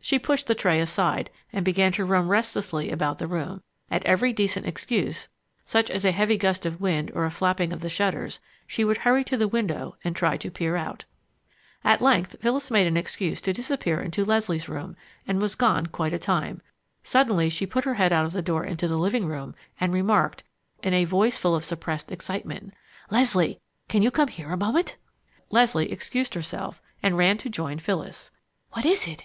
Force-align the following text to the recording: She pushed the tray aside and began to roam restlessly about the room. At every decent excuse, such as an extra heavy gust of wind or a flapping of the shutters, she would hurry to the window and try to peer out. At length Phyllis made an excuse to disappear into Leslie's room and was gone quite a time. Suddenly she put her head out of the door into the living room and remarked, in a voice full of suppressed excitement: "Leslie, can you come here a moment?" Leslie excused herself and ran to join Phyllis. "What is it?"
She 0.00 0.18
pushed 0.18 0.48
the 0.48 0.56
tray 0.56 0.80
aside 0.80 1.30
and 1.52 1.64
began 1.64 1.92
to 1.92 2.04
roam 2.04 2.26
restlessly 2.28 2.90
about 2.90 3.18
the 3.18 3.28
room. 3.28 3.62
At 3.88 4.04
every 4.04 4.32
decent 4.32 4.66
excuse, 4.66 5.28
such 5.64 5.88
as 5.92 6.04
an 6.04 6.08
extra 6.08 6.18
heavy 6.18 6.38
gust 6.38 6.66
of 6.66 6.80
wind 6.80 7.12
or 7.14 7.24
a 7.24 7.30
flapping 7.30 7.72
of 7.72 7.78
the 7.78 7.88
shutters, 7.88 8.40
she 8.66 8.82
would 8.84 8.98
hurry 9.06 9.22
to 9.22 9.36
the 9.36 9.46
window 9.46 9.96
and 10.02 10.16
try 10.16 10.36
to 10.38 10.50
peer 10.50 10.74
out. 10.74 11.04
At 11.84 12.02
length 12.02 12.34
Phyllis 12.40 12.72
made 12.72 12.88
an 12.88 12.96
excuse 12.96 13.40
to 13.42 13.52
disappear 13.52 14.00
into 14.00 14.24
Leslie's 14.24 14.68
room 14.68 14.96
and 15.24 15.40
was 15.40 15.54
gone 15.54 15.86
quite 15.86 16.12
a 16.12 16.18
time. 16.18 16.62
Suddenly 17.04 17.48
she 17.48 17.64
put 17.64 17.84
her 17.84 17.94
head 17.94 18.12
out 18.12 18.26
of 18.26 18.32
the 18.32 18.42
door 18.42 18.64
into 18.64 18.88
the 18.88 18.98
living 18.98 19.26
room 19.26 19.54
and 19.80 19.92
remarked, 19.94 20.42
in 20.82 20.94
a 20.94 21.04
voice 21.04 21.36
full 21.36 21.54
of 21.54 21.64
suppressed 21.64 22.10
excitement: 22.10 22.74
"Leslie, 23.08 23.60
can 23.88 24.02
you 24.02 24.10
come 24.10 24.26
here 24.26 24.50
a 24.50 24.56
moment?" 24.56 24.96
Leslie 25.48 25.92
excused 25.92 26.34
herself 26.34 26.82
and 27.04 27.16
ran 27.16 27.38
to 27.38 27.48
join 27.48 27.78
Phyllis. 27.78 28.32
"What 28.72 28.84
is 28.84 29.06
it?" 29.06 29.18